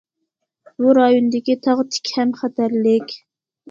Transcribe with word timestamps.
بۇ 0.85 0.95
رايوندىكى 1.01 1.59
تاغ 1.69 1.87
تىك 1.93 2.13
ھەم 2.19 2.37
خەتەرلىك. 2.43 3.19